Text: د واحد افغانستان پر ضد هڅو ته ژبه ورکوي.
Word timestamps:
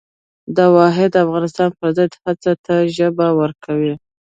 د 0.57 0.59
واحد 0.75 1.11
افغانستان 1.25 1.69
پر 1.79 1.89
ضد 1.97 2.11
هڅو 2.23 2.51
ته 2.65 2.75
ژبه 2.95 3.27
ورکوي. 3.39 3.93